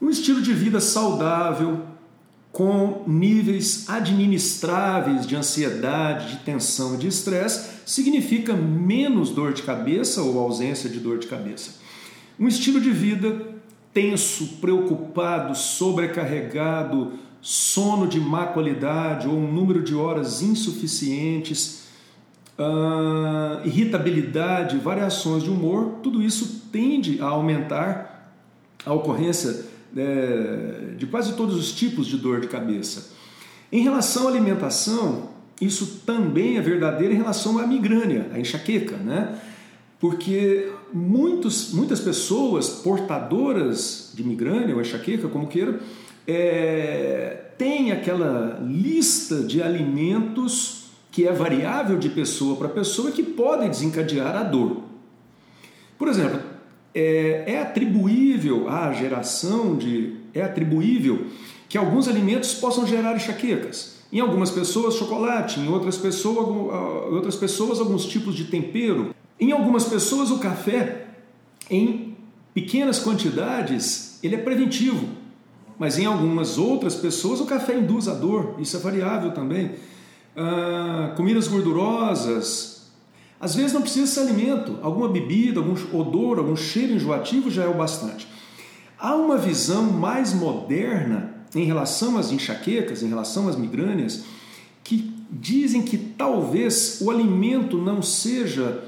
Um 0.02 0.10
estilo 0.10 0.42
de 0.42 0.54
vida 0.54 0.80
saudável, 0.80 1.86
com 2.58 3.04
níveis 3.06 3.88
administráveis 3.88 5.28
de 5.28 5.36
ansiedade, 5.36 6.32
de 6.32 6.38
tensão 6.38 6.96
e 6.96 6.98
de 6.98 7.08
estresse, 7.08 7.70
significa 7.86 8.56
menos 8.56 9.30
dor 9.30 9.54
de 9.54 9.62
cabeça 9.62 10.24
ou 10.24 10.40
ausência 10.40 10.90
de 10.90 11.00
dor 11.00 11.20
de 11.20 11.28
cabeça. 11.28 11.76
Um 12.40 12.48
estilo 12.48 12.82
de 12.82 12.90
vida 12.90 13.46
tenso, 13.94 14.58
preocupado, 14.60 15.54
sobrecarregado, 15.56 17.12
sono 17.40 18.08
de 18.08 18.20
má 18.20 18.48
qualidade 18.48 19.28
ou 19.28 19.36
um 19.36 19.54
número 19.54 19.84
de 19.84 19.94
horas 19.94 20.42
insuficientes 20.42 21.84
uh, 22.58 23.68
irritabilidade, 23.68 24.80
variações 24.80 25.44
de 25.44 25.52
humor, 25.52 26.00
tudo 26.02 26.24
isso 26.24 26.64
tende 26.72 27.22
a 27.22 27.26
aumentar 27.26 28.34
a 28.84 28.94
ocorrência 28.94 29.77
é, 29.98 30.96
de 30.98 31.06
quase 31.08 31.34
todos 31.34 31.56
os 31.56 31.72
tipos 31.72 32.08
de 32.08 32.18
dor 32.18 32.40
de 32.40 32.48
cabeça. 32.48 33.12
Em 33.72 33.82
relação 33.82 34.28
à 34.28 34.32
alimentação, 34.32 35.30
isso 35.60 36.02
também 36.06 36.58
é 36.58 36.62
verdadeiro 36.62 37.14
em 37.14 37.18
relação 37.18 37.58
à 37.60 37.66
migrânia, 37.66 38.30
à 38.34 38.40
enxaqueca, 38.40 38.96
né? 38.98 39.40
Porque 40.00 40.72
muitos, 40.94 41.74
muitas 41.74 42.00
pessoas 42.00 42.70
portadoras 42.70 44.12
de 44.14 44.24
migrânia 44.24 44.76
ou 44.76 44.82
enxaqueca, 44.82 45.28
como 45.28 45.48
queira, 45.48 45.80
é, 46.28 47.46
têm 47.58 47.92
aquela 47.92 48.60
lista 48.62 49.42
de 49.42 49.62
alimentos 49.62 50.86
que 51.12 51.28
é 51.28 51.32
variável 51.32 51.98
de 51.98 52.10
pessoa 52.10 52.56
para 52.58 52.70
pessoa 52.70 53.12
que 53.12 53.24
podem 53.24 53.70
desencadear 53.70 54.36
a 54.36 54.44
dor. 54.44 54.84
Por 55.98 56.08
exemplo, 56.08 56.40
é, 56.98 57.44
é 57.46 57.62
atribuível 57.62 58.68
à 58.68 58.92
geração 58.92 59.76
de. 59.76 60.16
é 60.34 60.42
atribuível 60.42 61.28
que 61.70 61.78
alguns 61.78 62.08
alimentos 62.08 62.56
possam 62.56 62.88
gerar 62.88 63.16
enxaquecas. 63.16 63.98
Em 64.12 64.20
algumas 64.20 64.50
pessoas, 64.50 64.96
chocolate, 64.96 65.60
em 65.60 65.68
outras 65.68 65.98
pessoas, 65.98 66.48
ah, 66.72 67.08
outras 67.12 67.36
pessoas, 67.36 67.80
alguns 67.80 68.06
tipos 68.06 68.34
de 68.34 68.46
tempero. 68.46 69.14
Em 69.40 69.52
algumas 69.52 69.84
pessoas, 69.84 70.32
o 70.32 70.40
café, 70.40 71.06
em 71.70 72.16
pequenas 72.54 72.98
quantidades, 72.98 74.18
ele 74.24 74.36
é 74.36 74.40
preventivo. 74.40 75.08
Mas 75.78 76.00
em 76.00 76.06
algumas 76.06 76.58
outras 76.58 76.96
pessoas, 76.96 77.40
o 77.40 77.46
café 77.46 77.78
induz 77.78 78.08
a 78.08 78.14
dor, 78.16 78.56
isso 78.60 78.76
é 78.76 78.80
variável 78.80 79.32
também 79.32 79.72
ah, 80.36 81.14
comidas 81.16 81.48
gordurosas. 81.48 82.77
Às 83.40 83.56
vezes 83.56 83.74
não 83.74 83.82
precisa 83.82 84.08
ser 84.08 84.22
alimento, 84.22 84.80
alguma 84.82 85.08
bebida, 85.08 85.60
algum 85.60 85.76
odor, 85.98 86.40
algum 86.40 86.56
cheiro 86.56 86.94
enjoativo 86.94 87.52
já 87.52 87.64
é 87.64 87.68
o 87.68 87.76
bastante. 87.76 88.28
Há 89.00 89.16
uma 89.16 89.38
visão 89.38 89.84
mais 89.84 90.34
moderna 90.34 91.36
em 91.56 91.64
relação 91.66 92.18
às 92.18 92.32
enxaquecas, 92.32 93.04
em 93.04 93.10
relação 93.10 93.48
às 93.48 93.56
migrânias, 93.56 94.24
que 94.84 95.14
dizem 95.30 95.82
que 95.82 95.98
talvez 95.98 97.00
o 97.02 97.12
alimento 97.12 97.78
não 97.78 98.02
seja 98.02 98.84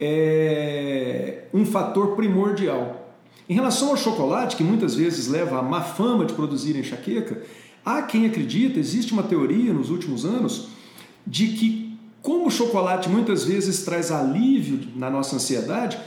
é, 0.00 1.44
um 1.52 1.64
fator 1.64 2.14
primordial. 2.14 3.14
Em 3.48 3.54
relação 3.54 3.88
ao 3.88 3.96
chocolate, 3.96 4.56
que 4.56 4.64
muitas 4.64 4.94
vezes 4.94 5.26
leva 5.28 5.58
a 5.58 5.62
má 5.62 5.80
fama 5.80 6.24
de 6.24 6.34
produzir 6.34 6.76
enxaqueca, 6.76 7.42
há 7.84 8.02
quem 8.02 8.26
acredita, 8.26 8.78
existe 8.78 9.12
uma 9.12 9.22
teoria 9.22 9.72
nos 9.72 9.88
últimos 9.88 10.24
anos, 10.24 10.68
de 11.26 11.48
que, 11.48 11.87
como 12.22 12.46
o 12.46 12.50
chocolate 12.50 13.08
muitas 13.08 13.44
vezes 13.44 13.82
traz 13.84 14.10
alívio 14.10 14.80
na 14.96 15.08
nossa 15.08 15.36
ansiedade, 15.36 15.98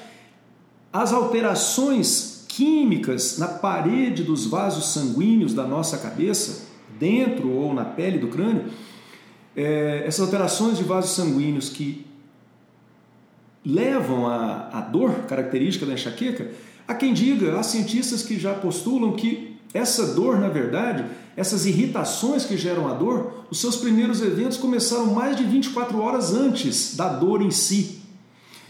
as 0.91 1.13
alterações 1.13 2.46
químicas 2.48 3.38
na 3.38 3.48
parede 3.48 4.24
dos 4.24 4.46
vasos 4.46 4.94
sanguíneos 4.94 5.53
da 5.53 5.65
nossa 5.65 5.98
cabeça, 5.98 6.68
dentro 7.00 7.50
ou 7.50 7.74
na 7.74 7.86
pele 7.86 8.20
do 8.20 8.27
crânio, 8.27 8.65
é, 9.56 10.03
essas 10.06 10.25
alterações 10.25 10.77
de 10.77 10.84
vasos 10.84 11.12
sanguíneos 11.12 11.70
que 11.70 12.06
levam 13.65 14.27
à, 14.27 14.82
dor 14.82 15.12
característica 15.27 15.86
da 15.86 15.94
enxaqueca, 15.94 16.51
há 16.88 16.94
quem 16.94 17.13
diga, 17.13 17.58
há 17.58 17.63
cientistas 17.63 18.24
que 18.24 18.39
já 18.39 18.53
postulam 18.53 19.13
que 19.13 19.58
essa 19.74 20.13
dor, 20.13 20.39
na 20.39 20.50
verdade, 20.50 21.06
essas 21.35 21.65
irritações 21.65 22.45
que 22.45 22.57
geram 22.57 22.88
a 22.88 22.93
dor, 22.93 23.45
os 23.50 23.59
seus 23.59 23.77
primeiros 23.77 24.21
eventos 24.21 24.57
começaram 24.57 25.07
mais 25.07 25.35
de 25.35 25.43
24 25.43 26.00
horas 26.00 26.33
antes 26.33 26.95
da 26.95 27.07
dor 27.07 27.41
em 27.41 27.51
si. 27.51 28.01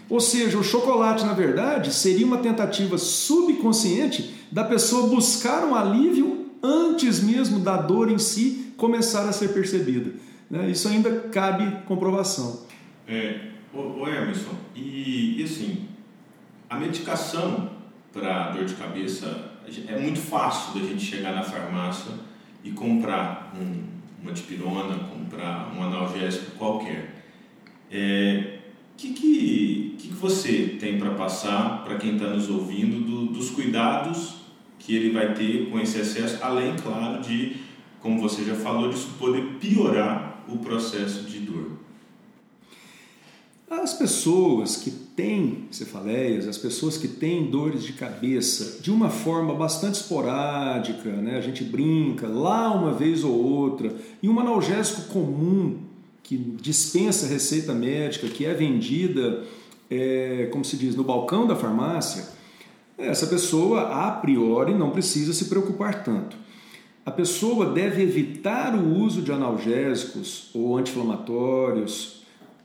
Ou 0.10 0.20
seja, 0.20 0.58
o 0.58 0.64
chocolate, 0.64 1.26
na 1.26 1.34
verdade, 1.34 1.94
seria 1.94 2.26
uma 2.26 2.38
tentativa 2.38 2.98
subconsciente 2.98 4.36
da 4.52 4.64
pessoa 4.64 5.08
buscar 5.08 5.64
um 5.64 5.74
alívio 5.74 6.48
antes 6.62 7.22
mesmo 7.22 7.60
da 7.60 7.78
dor 7.78 8.12
em 8.12 8.20
si 8.20 8.74
começar 8.78 9.28
a 9.28 9.32
ser 9.32 9.50
percebida. 9.54 10.12
Né? 10.50 10.70
Isso 10.70 10.88
ainda 10.88 11.30
cabe 11.32 11.84
comprovação. 11.86 12.66
É, 13.08 13.52
ô, 13.74 14.08
Emerson, 14.08 14.54
e, 14.76 15.40
e 15.40 15.44
assim, 15.44 15.88
a 16.70 16.78
medicação 16.78 17.72
para 18.12 18.52
dor 18.52 18.66
de 18.66 18.76
cabeça 18.76 19.52
é 19.88 19.98
muito 19.98 20.20
fácil 20.20 20.80
da 20.80 20.86
gente 20.86 21.06
chegar 21.06 21.34
na 21.34 21.44
farmácia 21.44 22.12
e 22.64 22.72
comprar 22.72 23.54
um, 23.60 23.84
uma 24.22 24.32
dipirona, 24.32 24.98
comprar 25.00 25.74
um 25.76 25.84
analgésico 25.84 26.52
qualquer. 26.58 27.24
É, 27.92 28.60
que, 28.96 29.14
que, 29.14 29.96
que 29.98 30.08
você 30.10 30.78
tem 30.80 30.98
para 30.98 31.12
passar 31.12 31.84
para 31.84 31.96
quem 31.96 32.14
está 32.14 32.28
nos 32.28 32.50
ouvindo 32.50 33.04
do, 33.04 33.26
dos 33.28 33.50
cuidados 33.50 34.42
que 34.78 34.96
ele 34.96 35.12
vai 35.12 35.34
ter 35.34 35.70
com 35.70 35.80
esse 35.80 36.00
excesso, 36.00 36.44
além, 36.44 36.76
claro, 36.76 37.22
de, 37.22 37.58
como 38.00 38.20
você 38.20 38.44
já 38.44 38.56
falou, 38.56 38.90
disso 38.90 39.16
poder 39.20 39.58
piorar 39.60 40.44
o 40.48 40.58
processo 40.58 41.24
de 41.24 41.40
dor? 41.40 41.72
As 43.70 43.94
pessoas 43.94 44.78
que 44.78 44.92
têm 45.16 45.66
cefaleias, 45.72 46.48
as 46.48 46.58
pessoas 46.58 46.98
que 46.98 47.08
têm 47.08 47.50
dores 47.50 47.84
de 47.84 47.94
cabeça 47.94 48.82
de 48.82 48.92
uma 48.92 49.10
forma 49.10 49.54
bastante 49.54 49.96
esporádica, 49.96 51.10
né? 51.10 51.38
a 51.38 51.42
gente 51.42 51.64
brinca 51.64 52.28
lá 52.28 52.74
uma 52.74 52.94
vez 52.94 53.24
ou 53.24 53.34
outra, 53.34 53.94
e 54.22 54.30
um 54.30 54.40
analgésico 54.40 55.04
comum 55.14 55.80
que 56.24 56.38
dispensa 56.38 57.28
receita 57.28 57.74
médica, 57.74 58.28
que 58.28 58.46
é 58.46 58.54
vendida, 58.54 59.44
é, 59.90 60.48
como 60.52 60.64
se 60.64 60.78
diz, 60.78 60.96
no 60.96 61.04
balcão 61.04 61.46
da 61.46 61.56
farmácia, 61.56 62.26
essa 62.98 63.28
pessoa 63.28 64.08
a 64.08 64.12
priori 64.12 64.74
não 64.74 64.92
precisa 64.92 65.34
se 65.34 65.46
preocupar 65.46 66.04
tanto. 66.04 66.38
A 67.06 67.12
pessoa 67.12 67.66
deve 67.72 68.04
evitar 68.04 68.76
o 68.76 69.00
uso 69.00 69.22
de 69.22 69.32
analgésicos 69.32 70.52
ou 70.54 70.78
anti-inflamatórios 70.78 72.21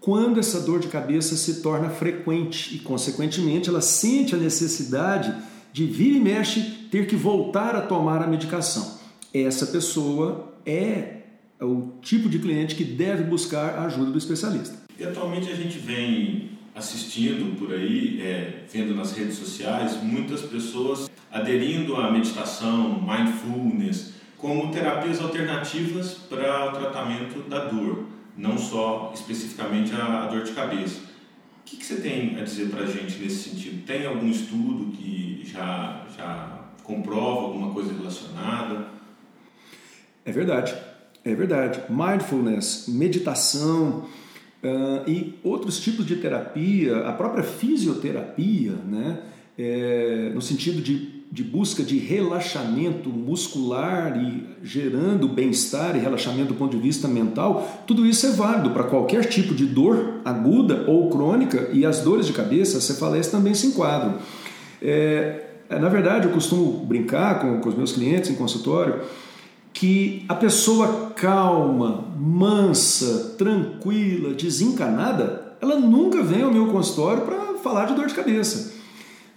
quando 0.06 0.38
essa 0.38 0.60
dor 0.60 0.78
de 0.78 0.86
cabeça 0.86 1.34
se 1.34 1.60
torna 1.62 1.90
frequente 1.90 2.76
e, 2.76 2.78
consequentemente, 2.78 3.68
ela 3.68 3.80
sente 3.80 4.36
a 4.36 4.38
necessidade 4.38 5.34
de 5.72 5.84
vir 5.84 6.14
e 6.14 6.20
mexe 6.20 6.60
ter 6.92 7.08
que 7.08 7.16
voltar 7.16 7.74
a 7.74 7.80
tomar 7.80 8.22
a 8.22 8.26
medicação. 8.28 9.00
Essa 9.34 9.66
pessoa 9.66 10.54
é 10.64 11.22
o 11.60 11.94
tipo 12.00 12.28
de 12.28 12.38
cliente 12.38 12.76
que 12.76 12.84
deve 12.84 13.24
buscar 13.24 13.80
a 13.80 13.86
ajuda 13.86 14.12
do 14.12 14.18
especialista. 14.18 14.76
E 14.96 15.02
atualmente 15.02 15.50
a 15.50 15.56
gente 15.56 15.76
vem 15.76 16.50
assistindo 16.72 17.58
por 17.58 17.74
aí, 17.74 18.22
é, 18.22 18.60
vendo 18.72 18.94
nas 18.94 19.10
redes 19.10 19.36
sociais, 19.36 20.00
muitas 20.00 20.42
pessoas 20.42 21.10
aderindo 21.32 21.96
à 21.96 22.12
meditação, 22.12 23.02
mindfulness, 23.02 24.12
como 24.38 24.70
terapias 24.70 25.20
alternativas 25.20 26.12
para 26.12 26.68
o 26.68 26.72
tratamento 26.78 27.40
da 27.48 27.64
dor, 27.64 28.04
não 28.36 28.58
só 28.58 29.12
especificamente 29.14 29.94
a, 29.94 30.24
a 30.24 30.26
dor 30.26 30.44
de 30.44 30.52
cabeça. 30.52 31.00
O 31.00 31.64
que, 31.64 31.76
que 31.76 31.84
você 31.84 31.96
tem 31.96 32.38
a 32.38 32.44
dizer 32.44 32.68
para 32.68 32.82
a 32.82 32.86
gente 32.86 33.18
nesse 33.18 33.48
sentido? 33.48 33.84
Tem 33.86 34.06
algum 34.06 34.30
estudo 34.30 34.92
que 34.92 35.42
já, 35.44 36.04
já 36.16 36.66
comprova 36.84 37.46
alguma 37.46 37.72
coisa 37.72 37.92
relacionada? 37.92 38.86
É 40.24 40.30
verdade, 40.30 40.74
é 41.24 41.34
verdade. 41.34 41.80
Mindfulness, 41.88 42.86
meditação 42.88 44.06
uh, 44.62 45.10
e 45.10 45.34
outros 45.42 45.80
tipos 45.80 46.06
de 46.06 46.16
terapia, 46.16 46.98
a 47.06 47.12
própria 47.12 47.42
fisioterapia, 47.42 48.72
né? 48.72 49.22
É, 49.58 50.30
no 50.34 50.42
sentido 50.42 50.82
de 50.82 51.15
de 51.30 51.42
busca 51.42 51.82
de 51.82 51.98
relaxamento 51.98 53.10
muscular 53.10 54.16
e 54.16 54.46
gerando 54.62 55.28
bem-estar 55.28 55.96
e 55.96 55.98
relaxamento 55.98 56.48
do 56.48 56.54
ponto 56.54 56.76
de 56.76 56.82
vista 56.82 57.08
mental, 57.08 57.82
tudo 57.86 58.06
isso 58.06 58.26
é 58.26 58.30
válido 58.30 58.70
para 58.70 58.84
qualquer 58.84 59.24
tipo 59.24 59.54
de 59.54 59.66
dor 59.66 60.20
aguda 60.24 60.84
ou 60.86 61.10
crônica 61.10 61.68
e 61.72 61.84
as 61.84 62.00
dores 62.00 62.26
de 62.26 62.32
cabeça, 62.32 62.80
cefaleia 62.80 63.24
também 63.24 63.54
se 63.54 63.66
enquadram. 63.66 64.18
É, 64.80 65.46
na 65.68 65.88
verdade, 65.88 66.26
eu 66.26 66.32
costumo 66.32 66.84
brincar 66.84 67.40
com, 67.40 67.60
com 67.60 67.68
os 67.68 67.76
meus 67.76 67.92
clientes 67.92 68.30
em 68.30 68.34
consultório 68.34 69.00
que 69.72 70.24
a 70.28 70.34
pessoa 70.34 71.10
calma, 71.14 72.04
mansa, 72.18 73.34
tranquila, 73.36 74.32
desencanada, 74.32 75.54
ela 75.60 75.78
nunca 75.78 76.22
vem 76.22 76.42
ao 76.42 76.52
meu 76.52 76.68
consultório 76.68 77.24
para 77.24 77.58
falar 77.62 77.86
de 77.86 77.94
dor 77.94 78.06
de 78.06 78.14
cabeça. 78.14 78.75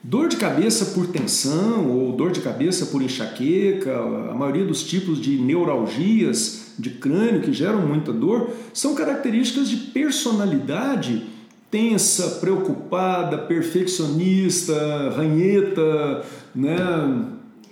Dor 0.02 0.30
de 0.30 0.38
cabeça 0.38 0.86
por 0.86 1.08
tensão 1.08 1.90
ou 1.90 2.14
dor 2.14 2.32
de 2.32 2.40
cabeça 2.40 2.86
por 2.86 3.02
enxaqueca, 3.02 3.94
a 4.32 4.34
maioria 4.34 4.64
dos 4.64 4.82
tipos 4.84 5.20
de 5.20 5.38
neuralgias 5.38 6.74
de 6.80 6.92
crânio 6.92 7.42
que 7.42 7.52
geram 7.52 7.86
muita 7.86 8.14
dor 8.14 8.50
são 8.74 8.96
características 8.96 9.70
de 9.70 9.76
personalidade 9.76 11.24
tensa, 11.70 12.40
preocupada, 12.40 13.38
perfeccionista, 13.40 14.74
ranheta, 15.16 16.24
né? 16.56 16.78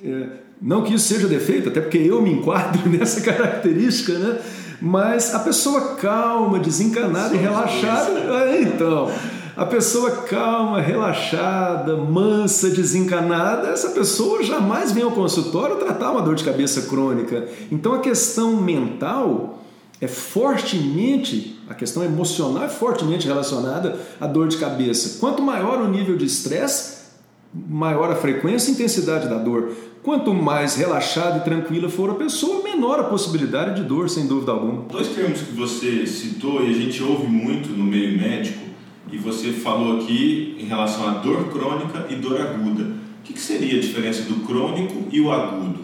É, 0.04 0.28
não 0.62 0.84
que 0.84 0.94
isso 0.94 1.08
seja 1.08 1.28
defeito, 1.28 1.70
até 1.70 1.80
porque 1.80 1.98
eu 1.98 2.22
me 2.22 2.32
enquadro 2.32 2.88
nessa 2.90 3.22
característica, 3.22 4.14
né? 4.20 4.40
Mas 4.82 5.34
a 5.34 5.40
pessoa 5.40 5.96
calma, 5.96 6.60
desencanada 6.60 7.34
e 7.34 7.38
relaxada, 7.38 8.20
é, 8.50 8.62
então, 8.62 9.12
a 9.58 9.66
pessoa 9.66 10.12
calma, 10.12 10.80
relaxada, 10.80 11.98
mansa, 11.98 12.70
desencanada, 12.70 13.70
essa 13.70 13.90
pessoa 13.90 14.44
jamais 14.44 14.92
vem 14.92 15.04
ao 15.04 15.10
consultório 15.10 15.78
tratar 15.78 16.12
uma 16.12 16.22
dor 16.22 16.36
de 16.36 16.44
cabeça 16.44 16.84
crônica. 16.84 17.48
Então 17.72 17.96
a 17.96 18.00
questão 18.00 18.56
mental 18.62 19.64
é 20.00 20.08
fortemente, 20.08 21.60
a 21.68 21.74
questão 21.74 22.04
emocional 22.04 22.66
é 22.66 22.70
fortemente 22.70 23.26
relacionada 23.26 24.00
à 24.22 24.28
dor 24.28 24.48
de 24.48 24.58
cabeça. 24.58 25.18
Quanto 25.20 25.42
maior 25.42 25.82
o 25.82 25.88
nível 25.88 26.16
de 26.16 26.26
estresse, 26.26 27.08
maior 27.52 28.12
a 28.12 28.16
frequência 28.16 28.70
e 28.70 28.74
intensidade 28.76 29.28
da 29.28 29.40
dor. 29.40 29.72
Quanto 30.04 30.36
mais 30.36 30.76
relaxada 30.76 31.40
e 31.40 31.42
tranquila 31.42 31.90
for 31.90 32.12
a 32.12 32.14
pessoa, 32.14 32.62
menor 32.62 33.00
a 33.00 33.06
possibilidade 33.06 33.82
de 33.82 33.88
dor, 33.88 34.08
sem 34.08 34.28
dúvida 34.28 34.52
alguma. 34.52 34.84
Dois 34.84 35.08
termos 35.08 35.42
que 35.42 35.52
você 35.54 36.06
citou 36.06 36.64
e 36.64 36.70
a 36.70 36.74
gente 36.74 37.02
ouve 37.02 37.26
muito 37.26 37.70
no 37.70 37.84
meio 37.84 38.16
médico 38.16 38.67
e 39.12 39.18
você 39.18 39.52
falou 39.52 39.98
aqui 39.98 40.56
em 40.60 40.66
relação 40.66 41.08
à 41.08 41.12
dor 41.16 41.50
crônica 41.50 42.08
e 42.10 42.16
dor 42.16 42.42
aguda. 42.42 42.84
O 43.20 43.24
que, 43.24 43.40
seria 43.40 43.78
a 43.78 43.82
diferença 43.82 44.24
do 44.24 44.46
crônico 44.46 45.08
e 45.12 45.20
o 45.22 45.32
agudo? 45.32 45.80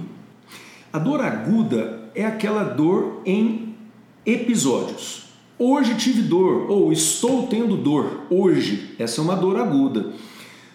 A 0.92 1.00
dor 1.00 1.22
aguda 1.22 2.10
é 2.16 2.26
aquela 2.26 2.64
dor 2.64 3.22
em 3.26 3.76
episódios. 4.26 5.24
Hoje 5.58 5.96
tive 5.96 6.22
dor, 6.22 6.70
ou 6.70 6.92
estou 6.92 7.48
tendo 7.48 7.78
dor, 7.78 8.22
hoje. 8.30 8.96
Essa 8.98 9.22
é 9.22 9.24
uma 9.24 9.36
dor 9.36 9.58
aguda. 9.58 10.14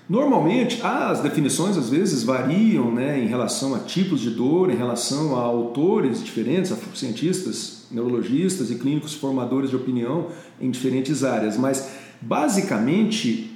Normalmente, 0.09 0.81
as 0.83 1.21
definições 1.21 1.77
às 1.77 1.91
vezes 1.91 2.23
variam 2.23 2.91
né, 2.91 3.23
em 3.23 3.27
relação 3.27 3.75
a 3.75 3.81
tipos 3.81 4.21
de 4.21 4.31
dor, 4.31 4.71
em 4.71 4.77
relação 4.77 5.37
a 5.37 5.41
autores 5.41 6.25
diferentes, 6.25 6.73
a 6.73 6.77
cientistas, 6.95 7.87
neurologistas 7.91 8.71
e 8.71 8.77
clínicos 8.77 9.15
formadores 9.15 9.69
de 9.69 9.77
opinião 9.77 10.29
em 10.59 10.71
diferentes 10.71 11.23
áreas, 11.25 11.59
mas 11.59 12.08
Basicamente, 12.21 13.51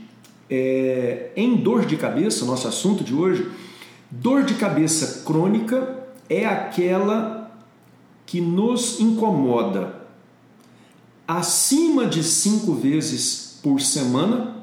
é, 0.48 1.30
em 1.36 1.56
dor 1.56 1.84
de 1.86 1.96
cabeça, 1.96 2.44
nosso 2.44 2.68
assunto 2.68 3.02
de 3.02 3.14
hoje, 3.14 3.50
dor 4.10 4.44
de 4.44 4.54
cabeça 4.54 5.22
crônica 5.24 5.98
é 6.28 6.46
aquela 6.46 7.50
que 8.26 8.40
nos 8.40 9.00
incomoda 9.00 10.02
acima 11.26 12.06
de 12.06 12.22
cinco 12.22 12.74
vezes 12.74 13.58
por 13.62 13.80
semana, 13.80 14.56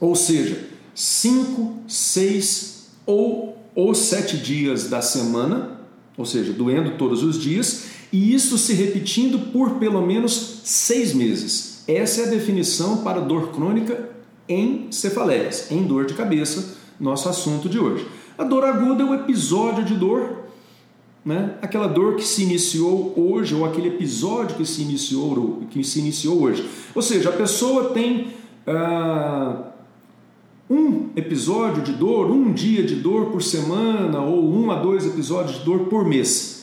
ou 0.00 0.14
seja, 0.14 0.68
cinco, 0.94 1.78
seis 1.86 2.88
ou, 3.04 3.58
ou 3.74 3.94
sete 3.94 4.36
dias 4.36 4.88
da 4.88 5.02
semana, 5.02 5.80
ou 6.16 6.24
seja, 6.24 6.52
doendo 6.52 6.96
todos 6.96 7.22
os 7.22 7.38
dias, 7.38 7.84
e 8.12 8.32
isso 8.34 8.56
se 8.56 8.72
repetindo 8.72 9.52
por 9.52 9.78
pelo 9.78 10.04
menos 10.06 10.60
seis 10.64 11.12
meses. 11.12 11.77
Essa 11.88 12.20
é 12.20 12.24
a 12.26 12.28
definição 12.28 12.98
para 12.98 13.18
dor 13.18 13.48
crônica 13.48 14.10
em 14.46 14.92
cefaleias, 14.92 15.70
em 15.70 15.84
dor 15.84 16.04
de 16.04 16.12
cabeça, 16.12 16.76
nosso 17.00 17.30
assunto 17.30 17.66
de 17.66 17.78
hoje. 17.78 18.06
A 18.36 18.44
dor 18.44 18.62
aguda 18.66 19.02
é 19.02 19.06
o 19.06 19.14
episódio 19.14 19.82
de 19.82 19.94
dor, 19.94 20.36
né? 21.24 21.54
aquela 21.62 21.86
dor 21.86 22.16
que 22.16 22.24
se 22.24 22.42
iniciou 22.42 23.14
hoje, 23.16 23.54
ou 23.54 23.64
aquele 23.64 23.88
episódio 23.88 24.56
que 24.56 24.66
se 24.66 24.82
iniciou, 24.82 25.62
que 25.70 25.82
se 25.82 25.98
iniciou 25.98 26.42
hoje. 26.42 26.68
Ou 26.94 27.00
seja, 27.00 27.30
a 27.30 27.32
pessoa 27.32 27.88
tem 27.94 28.34
ah, 28.66 29.70
um 30.68 31.08
episódio 31.16 31.82
de 31.82 31.94
dor, 31.94 32.30
um 32.30 32.52
dia 32.52 32.82
de 32.82 32.96
dor 32.96 33.30
por 33.30 33.42
semana, 33.42 34.20
ou 34.20 34.46
um 34.46 34.70
a 34.70 34.74
dois 34.74 35.06
episódios 35.06 35.58
de 35.60 35.64
dor 35.64 35.86
por 35.86 36.04
mês 36.04 36.57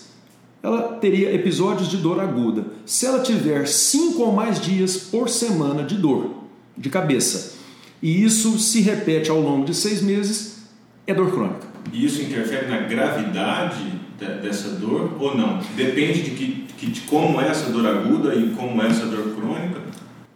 ela 0.66 0.82
teria 1.00 1.32
episódios 1.32 1.88
de 1.88 1.98
dor 1.98 2.20
aguda. 2.20 2.66
Se 2.88 3.06
ela 3.06 3.20
tiver 3.20 3.68
cinco 3.68 4.24
ou 4.24 4.32
mais 4.32 4.60
dias 4.60 4.98
por 4.98 5.30
semana 5.30 5.84
de 5.84 5.96
dor 5.96 6.44
de 6.76 6.90
cabeça, 6.90 7.60
e 8.02 8.24
isso 8.24 8.58
se 8.58 8.82
repete 8.82 9.30
ao 9.30 9.40
longo 9.40 9.64
de 9.64 9.76
seis 9.76 10.02
meses, 10.02 10.64
é 11.06 11.14
dor 11.14 11.32
crônica. 11.32 11.68
E 11.94 12.04
isso 12.04 12.20
interfere 12.20 12.68
na 12.68 12.80
gravidade 12.80 13.94
dessa 14.42 14.70
dor 14.70 15.16
ou 15.20 15.38
não? 15.38 15.60
Depende 15.76 16.24
de, 16.24 16.32
que, 16.32 16.86
de 16.88 17.02
como 17.02 17.40
é 17.40 17.48
essa 17.48 17.70
dor 17.70 17.86
aguda 17.86 18.34
e 18.34 18.50
como 18.56 18.82
é 18.82 18.88
essa 18.88 19.06
dor 19.06 19.36
crônica? 19.36 19.82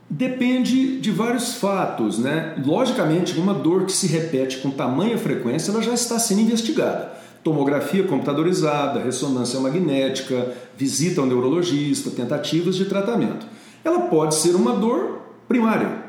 Depende 0.07 0.99
de 0.99 1.09
vários 1.09 1.55
fatos, 1.55 2.19
né? 2.19 2.55
Logicamente, 2.63 3.39
uma 3.39 3.53
dor 3.53 3.85
que 3.85 3.91
se 3.91 4.05
repete 4.05 4.57
com 4.57 4.69
tamanha 4.69 5.17
frequência, 5.17 5.71
ela 5.71 5.81
já 5.81 5.93
está 5.93 6.19
sendo 6.19 6.41
investigada 6.41 7.17
tomografia 7.49 8.03
computadorizada, 8.03 8.99
ressonância 8.99 9.59
magnética, 9.59 10.53
visita 10.77 11.19
ao 11.19 11.25
neurologista, 11.25 12.11
tentativas 12.11 12.75
de 12.75 12.85
tratamento. 12.85 13.47
Ela 13.83 14.01
pode 14.01 14.35
ser 14.35 14.55
uma 14.55 14.73
dor 14.73 15.19
primária, 15.47 16.03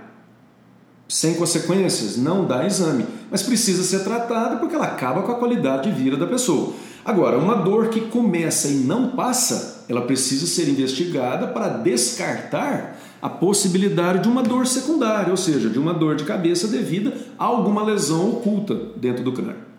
sem 1.09 1.35
consequências, 1.35 2.19
não 2.19 2.45
dá 2.45 2.67
exame, 2.67 3.07
mas 3.31 3.43
precisa 3.43 3.83
ser 3.83 4.05
tratada 4.05 4.57
porque 4.57 4.75
ela 4.75 4.85
acaba 4.85 5.23
com 5.23 5.33
a 5.33 5.37
qualidade 5.37 5.91
de 5.91 5.99
vida 5.99 6.15
da 6.15 6.27
pessoa. 6.27 6.75
Agora, 7.03 7.39
uma 7.39 7.55
dor 7.55 7.89
que 7.89 8.03
começa 8.03 8.69
e 8.69 8.75
não 8.75 9.13
passa, 9.13 9.87
ela 9.89 10.03
precisa 10.03 10.47
ser 10.47 10.69
investigada 10.69 11.47
para 11.47 11.69
descartar 11.69 12.99
a 13.23 13.31
possibilidade 13.31 14.25
de 14.25 14.29
uma 14.29 14.43
dor 14.43 14.67
secundária, 14.67 15.31
ou 15.31 15.37
seja, 15.39 15.71
de 15.71 15.79
uma 15.79 15.95
dor 15.95 16.17
de 16.17 16.25
cabeça 16.25 16.69
devida 16.69 17.15
a 17.39 17.45
alguma 17.47 17.83
lesão 17.83 18.29
oculta 18.29 18.75
dentro 18.97 19.25
do 19.25 19.33
crânio. 19.33 19.70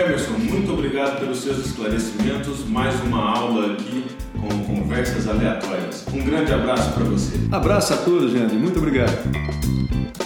Emerson, 0.00 0.32
muito 0.32 0.72
obrigado 0.72 1.20
pelos 1.20 1.42
seus 1.42 1.58
esclarecimentos. 1.58 2.64
Mais 2.64 2.98
uma 3.02 3.36
aula 3.36 3.74
aqui 3.74 4.06
com 4.40 4.64
conversas 4.64 5.28
aleatórias. 5.28 6.06
Um 6.08 6.24
grande 6.24 6.52
abraço 6.54 6.90
para 6.94 7.04
você. 7.04 7.36
Abraço 7.52 7.92
a 7.92 7.96
todos, 7.98 8.32
gente. 8.32 8.54
Muito 8.54 8.78
obrigado. 8.78 9.12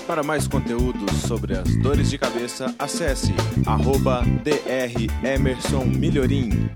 Para 0.06 0.22
mais 0.22 0.46
conteúdos 0.46 1.10
sobre 1.22 1.56
as 1.56 1.76
dores 1.78 2.08
de 2.08 2.18
cabeça, 2.18 2.72
acesse 2.78 3.34
arroba 3.66 4.22
Melhorim. 5.87 6.70